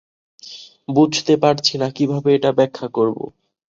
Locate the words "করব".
2.93-3.17